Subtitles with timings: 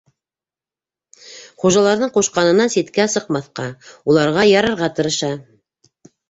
[1.63, 3.67] Хужаларҙың ҡушҡанынан ситкә сыҡмаҫҡа,
[4.15, 5.31] уларға ярарға тырыша.